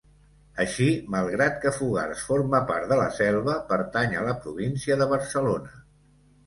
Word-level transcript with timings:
Així, 0.63 0.87
malgrat 1.15 1.59
que 1.65 1.73
Fogars 1.75 2.25
forma 2.31 2.63
part 2.73 2.89
de 2.93 2.99
la 3.03 3.07
Selva, 3.19 3.59
pertany 3.75 4.19
a 4.23 4.27
la 4.31 4.35
província 4.47 5.01
de 5.05 5.11
Barcelona. 5.17 5.81